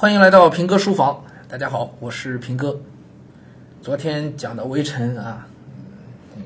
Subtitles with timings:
[0.00, 2.80] 欢迎来到平哥书房，大家好，我是平哥。
[3.82, 5.46] 昨天讲的《围城》啊，
[6.34, 6.42] 那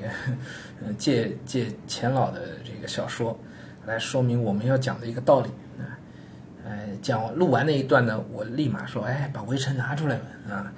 [0.85, 3.39] 个 借借钱老的这个小说
[3.85, 5.47] 来说明我们要讲的一个道理
[5.79, 5.95] 啊。
[6.65, 10.69] 呃，讲录完那一段呢，我立马说，哎，把《围城》拿出来嘛啊。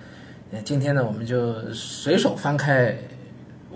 [0.64, 2.96] 今天呢，我们就随手翻开。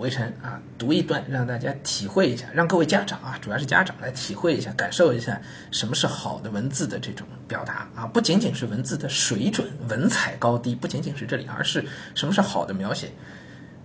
[0.02, 5.40] 围城啊，读一段让大家体会一下，让各位家长啊，主要是家长来体会一下，感受一下
[5.70, 11.84] 什么是好的文字的这种表达啊，不仅仅是文字的水准、文采高低，不仅仅是这里，而是
[12.16, 13.12] 什么是好的描写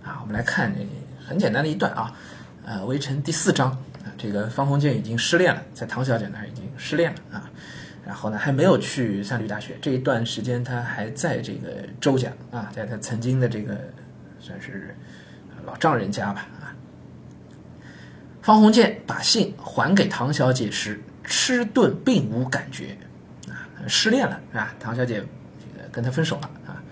[0.02, 0.18] 啊。
[0.20, 0.84] 我们来看这
[1.24, 2.12] 很简单的一段啊，
[2.66, 3.70] 呃，围城第四章
[4.04, 7.48] 啊，这个方鸿渐已经失恋了，在唐小姐那儿已经失恋了啊，
[8.04, 13.78] 然后呢还没有去三闾大学，这一段时间他还在这个周家啊，在他曾经的这个
[14.40, 14.96] 算是。
[15.66, 16.46] 老丈人家吧！
[18.40, 22.96] 方鸿渐把信还给唐小姐时，吃顿并无感觉
[23.46, 24.74] 啊，失恋了是吧？
[24.80, 25.22] 唐小姐
[25.92, 26.82] 跟他分手了啊。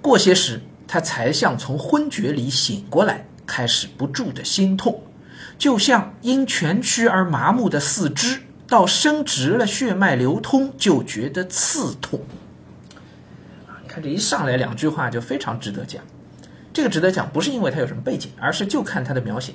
[0.00, 5.02] 过些时，他才像从昏厥里醒过来，开始不住的心痛，
[5.58, 12.20] 就像因蜷曲而麻木的四肢，到伸直了血脉流通，就觉得刺痛
[13.66, 13.82] 啊！
[13.82, 16.00] 你看这一上来两句话，就非常值得讲。
[16.72, 19.52] 这个值得讲，不是因为他有什么背景，而是就看他的描写。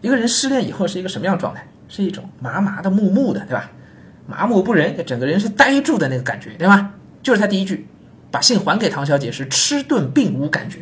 [0.00, 1.66] 一个人失恋以后是一个什么样状态？
[1.88, 3.70] 是一种麻麻的、木木的，对吧？
[4.26, 6.92] 麻木不仁，整个人是呆住的那个感觉，对吧？
[7.22, 7.86] 就是他第一句，
[8.30, 10.78] 把信还给唐小姐时，吃顿并无感觉，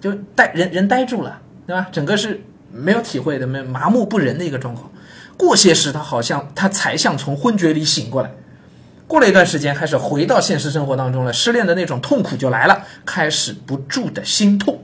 [0.00, 1.88] 就呆人人呆住了，对吧？
[1.90, 2.40] 整个是
[2.72, 4.90] 没有体会的，没麻木不仁的一个状况。
[5.36, 8.30] 过些时，他好像他才像从昏厥里醒过来。
[9.10, 14.80] 过了一段时间，开始回到现实生活当中了，失恋的那种痛苦就来了，开始不住的心痛。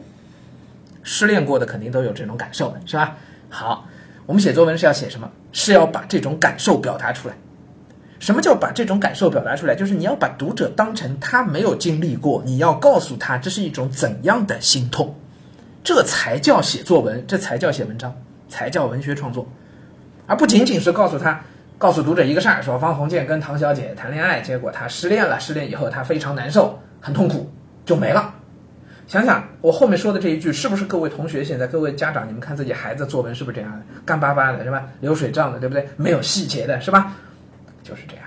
[1.05, 3.17] 失恋过的肯定都有这种感受，是吧？
[3.49, 3.87] 好，
[4.27, 5.31] 我们写作文是要写什么？
[5.53, 7.37] 是要把这种感受表达出来。
[8.19, 9.77] 什么叫把这种感受表达出来？
[9.77, 15.15] 就是你要把读者当成他没有经历过，你要告诉他这是一种怎样的心痛，
[15.85, 18.13] 这才叫写作文，这才叫写文章，
[18.49, 19.49] 才叫文学创作，
[20.27, 21.45] 而不仅仅是告诉他。
[21.79, 25.39] 告诉读者一个事儿，说方鸿渐跟唐小姐谈恋爱，结果他失恋了。
[25.39, 27.53] 失恋以后，他非常难受，很痛苦，
[27.85, 28.33] 就没了。
[29.07, 34.85] 想想我后面说的这一句，是不是各位同学现在，各位家长，你们看自己孩子作文是不是这样的，干巴巴的，是吧？
[35.01, 35.87] 流水账的，对不对？
[35.97, 37.13] 没有细节的，是吧？
[37.83, 38.25] 就是这样。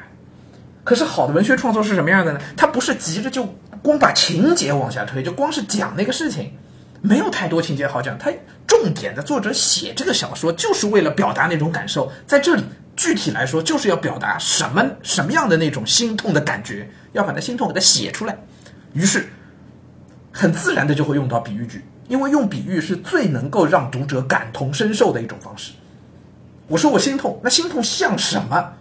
[0.84, 2.40] 可是好的文学创作是什么样的呢？
[2.56, 3.44] 他不是急着就
[3.82, 6.54] 光把情节往下推，就光是讲那个事情，
[7.02, 8.16] 没有太多情节好讲。
[8.20, 8.32] 他
[8.68, 12.64] 重点的作者写这个小说，就是为了表达那种感受，在这里。
[13.00, 18.38] 具体来说，就是要表达什么什么样的那种心痛的感觉，要把那心痛给它写出来。
[18.92, 19.30] 于是，
[20.34, 25.72] 很自然的就会用到比喻句，因为用比喻是最能够让读者感同身受的一种方式。
[26.68, 28.74] 我说我心痛，那心痛像什么？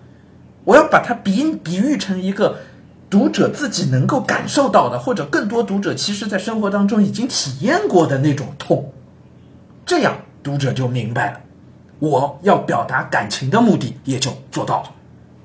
[0.64, 2.58] 我要把它比比喻成一个
[3.08, 8.92] 读者自己能够感受到的，或者更多读者其实在生活当中已经体验过的那种痛，
[9.86, 11.40] 这样读者就明白了。
[11.98, 14.90] 我要表达感情的目的也就做到了，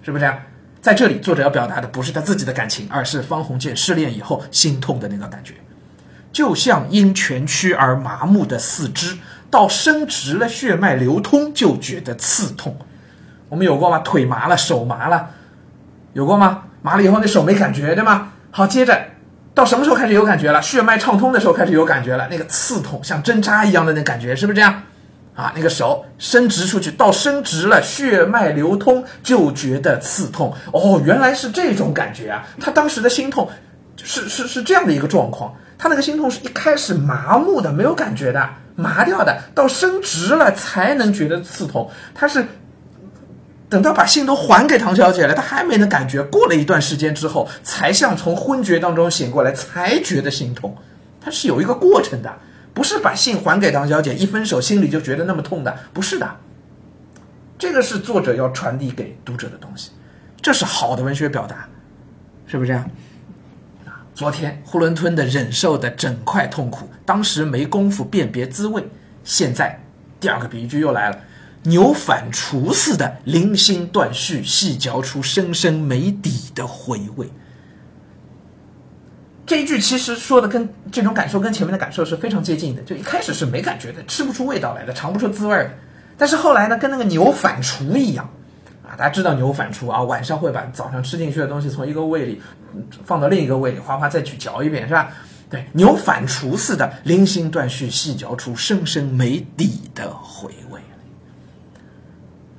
[0.02, 0.38] 是不是这样？
[0.81, 5.53] 在这里，作者要表达的不是他自己的感情，而是方鸿渐失恋以后心痛的那个感觉，
[6.31, 9.18] 就像因蜷曲而麻木的四肢，
[9.50, 12.78] 到伸直了血脉流通就觉得刺痛。
[13.47, 14.00] 我们有过吗？
[14.00, 15.30] 腿麻了，手麻了，
[16.12, 16.64] 有过吗？
[16.81, 18.34] 麻了以后那手没感觉，对吗？
[18.52, 19.00] 好，接着
[19.53, 20.62] 到什么时候开始有感觉了？
[20.62, 24.84] 血脉畅通的时候开始有感觉了，那个刺痛像针扎一样的那感觉，是不是这样？
[25.35, 30.53] 啊，那个手伸直出去，到伸直了，血脉流通，就觉得刺痛。
[30.71, 32.45] 哦，原来是这种感觉啊！
[32.61, 33.49] 他当时的心痛，
[33.97, 35.55] 是是是这样的一个状况。
[35.75, 41.89] 他那个心痛是一开始麻木的，没有感觉的，麻掉的，到伸直了才能觉得刺痛。
[42.13, 42.45] 他是
[43.69, 46.22] 等到把信都还给唐小姐了，他还没能感觉。
[46.22, 50.77] 过了一段时间之后，才像从昏厥当中醒过来，才觉得心痛。
[51.19, 52.31] 他是有一个过程的。
[52.73, 56.38] 不是把信还给唐小姐，一分手心里就觉得那么痛的，不是的。
[57.57, 59.91] 这个是作者要传递给读者的东西，
[60.41, 61.69] 这是好的文学表达，
[62.47, 62.84] 是不是？
[64.16, 68.87] 昨天囫囵吞的忍受的整块痛苦，当时没工夫辨别滋味，
[69.23, 69.79] 现在
[70.20, 71.20] 第二个比喻句又来了，
[71.64, 77.29] 牛反刍似的零星断续，细嚼出深深没底的回味。
[79.45, 85.72] 这一句其实说的跟这种感受跟前面的感受是非常接近的，就一开始是没感觉的，吃不出味道来的，尝不出滋味的。
[86.17, 88.29] 但是后来呢，跟那个牛反刍一样，
[88.84, 92.41] 啊，大家知道牛反刍啊，晚上会把早上吃进去的东西从一个胃里
[93.03, 95.11] 放到另一个胃里，哗哗再去嚼一遍，是吧？
[95.49, 100.79] 对，牛反刍似的，零星断续，细嚼出深深没底的回味。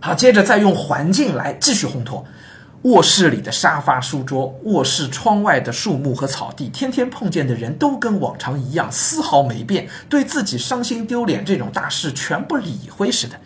[0.01, 2.25] 好，接着再用环境来继续烘托。
[2.85, 13.41] 卧室里的沙发、书桌，卧室窗外的树木和草地，天天碰见的人都跟往常一样，丝毫没变，对自己伤心丢脸这种大事全不理会似的。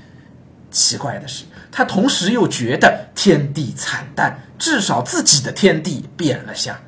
[0.72, 6.80] 奇怪的是，他同时又觉得天地惨淡，至少自己的天地变了下。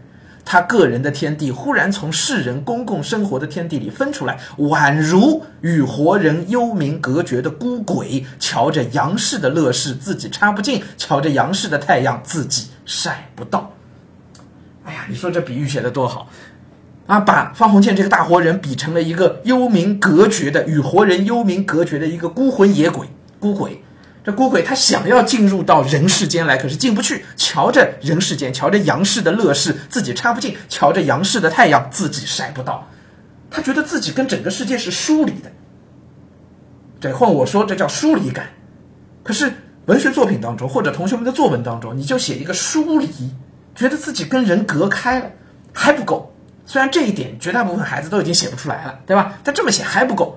[0.53, 13.71] 他个人的天地忽然从世人公共生活的天地里分出来，宛如与活人幽冥隔绝的孤鬼，瞧着阳世的乐事自己插不进，瞧着阳世的太阳自己晒不到。
[14.85, 16.29] 哎呀，你说这比喻写的多好
[17.07, 17.21] 啊！
[17.21, 23.07] 把方鸿渐这个大活人比成了一个幽冥隔绝的、与活人幽冥隔绝的一个孤魂野鬼、
[23.39, 23.85] 孤鬼。
[24.23, 27.25] 这孤鬼他想要进入到人世间来，可是进不去。
[27.37, 32.87] 瞧着人世间，瞧着阳世的乐事，自己插不进；瞧着阳世的太阳，自己晒不到。
[33.51, 35.51] 他觉得自己跟整个世界是疏离的。
[37.01, 38.51] 对，换我说，这叫疏离感。
[39.23, 39.53] 可是
[39.87, 43.09] 文学作品当中，或者同学们的作文当中，你就写一个疏离，
[43.75, 45.31] 觉得自己跟人隔开了，
[45.73, 46.31] 还不够。
[46.67, 49.39] 虽然这一点绝大部分孩子都已经写不出来了，对吧？
[49.43, 50.30] 但这么写还不够。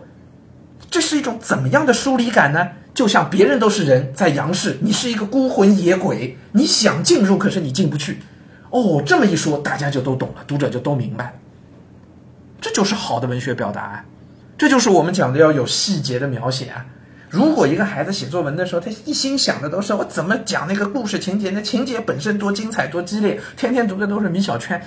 [0.94, 2.68] 这是一种怎么样的疏离感呢？
[2.94, 8.20] 就像别人都是人，在阳世，你是一个孤魂野鬼，你想进入，可是你进不去。
[8.70, 11.34] 哦，这么一说，大家就都懂了，读者就都明白。
[12.62, 14.06] 这就是好的文学表达啊，
[14.56, 16.86] 这就是我们讲的要有细节的描写啊。
[17.28, 24.80] 如果一个孩子写作文的时候，他一心想的都是我怎么讲那个故事情节，那情节本身多精彩多激烈，天天读的都是米小圈。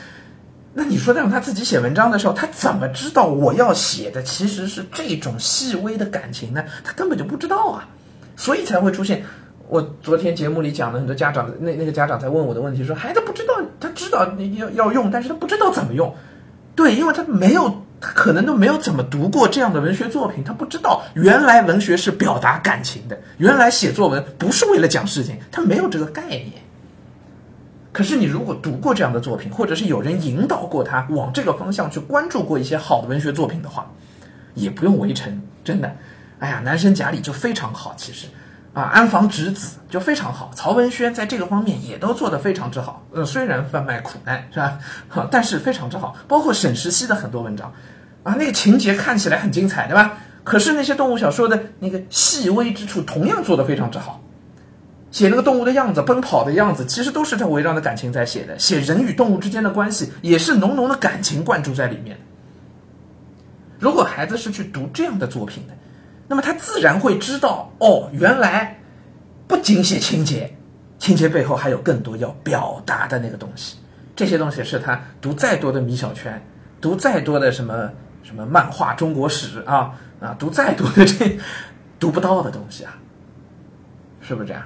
[0.79, 6.65] 那你说让他自己写文章的时候，他怎么知道我要写的其实是这种细微的感情呢？
[6.85, 7.89] 他根本就不知道啊，
[8.37, 9.25] 所以才会出现
[9.69, 16.15] 我昨天节目里讲的很多家长，那那个家长在问我的问题，说孩子不知道，他知道要要用，但是他不知道怎么用。
[16.75, 26.66] 对，因为他没有，他可能都没有怎么读过这样的文学作品，他不知道原来文学是表达感情的，原来写作文不是为了讲事情，他没有这个概念。
[27.97, 33.91] 可是你如果读过这样的作品，或者是有人引导过他往这个方向去关注过一些好的文学作品的话，
[34.53, 35.97] 也不用围城，真的。
[36.39, 38.27] 哎呀，男生贾里就非常好，其实，
[38.75, 43.03] 啊，安房直子就非常好，曹文轩在这个方面也都做得非常之好。
[43.15, 44.79] 呃，虽然贩卖苦难是吧？
[45.31, 46.15] 但是非常之好。
[46.29, 47.73] 包括沈石溪的很多文章，
[48.25, 50.19] 啊，那个情节看起来很精彩，对吧？
[50.45, 54.21] 可是那些动物小说的那个细微之处，同样做得非常之好。
[55.17, 58.59] 写那个动物的样子、奔跑的样子，其实都是他围绕着感情在写的。
[58.59, 62.19] 写人与动物之间的关系，也是浓浓的感情灌注在里面。
[63.79, 65.73] 如果孩子是去读这样的作品的，
[66.29, 68.79] 那么他自然会知道，哦，原来
[69.49, 70.55] 不仅写情节，
[70.99, 73.79] 情节背后还有更多要表达的那个东西。
[74.15, 76.47] 这些东西是他读再多的米小圈，
[76.79, 77.91] 读再多的什么
[78.23, 81.39] 什么漫画、中国史啊啊，读再多的这
[81.99, 82.99] 读不到的东西啊，
[84.21, 84.63] 是不是这样？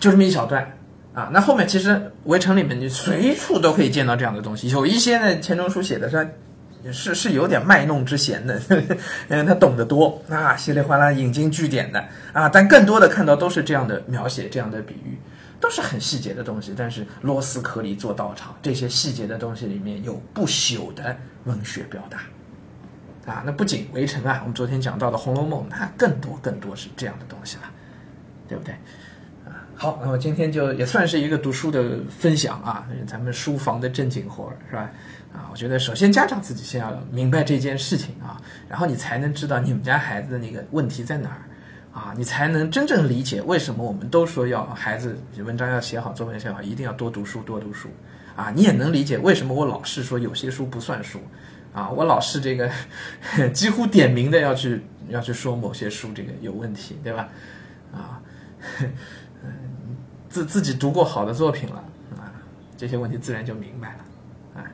[0.00, 0.72] 就这么一小段
[1.14, 1.90] 啊，那后面其实
[2.24, 4.68] 《围城》里面你随处都可以见到这样的东西。
[4.70, 8.96] 有一些呢，钱钟书写的是是是有点卖弄之嫌的呵呵，
[9.28, 15.18] 嗯，他懂得多啊，稀里哗啦引经据典的啊，但更多的看到都是这样的描写，这样的比喻，
[15.60, 16.72] 都是很细节的东西。
[16.76, 23.42] 但是螺丝壳里做道场，这些细节的东西里面有不朽的文学表达啊。
[23.44, 27.62] 那不仅《围城》啊，我们昨天讲到的《红楼梦》，那更多更多是这样的东西了，
[28.48, 28.72] 对不对？
[29.80, 34.90] 好，那么今天就也算是一个读书的分享啊，咱们书房的正经活儿是吧？
[35.32, 41.46] 啊，我觉得首先家长自己先要明白这件事情啊，然后你才能知道你们家孩子的那个问题在哪儿
[41.96, 47.88] 啊，你才能真正理解为什么我们都说要孩子文章要写好，作文写好，一定要多读书，多读书
[48.34, 51.20] 啊，你也能理解为什么我老是说有些书不算数
[51.72, 52.68] 啊，我老是这个
[53.52, 57.28] 几乎点名的要去要去说某些书这个有问题，对吧？
[57.92, 58.20] 啊。
[59.44, 59.96] 嗯
[60.28, 61.84] 自自己读过好的作品了
[62.16, 62.32] 啊，
[62.76, 64.64] 这些问题自然就明白了啊。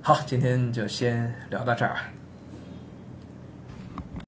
[0.00, 1.96] 好，今天就先聊到这儿。